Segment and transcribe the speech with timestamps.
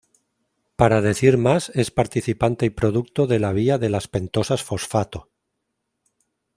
[0.77, 5.29] Para decir más es participante y producto de la vía de las pentosas fosfato.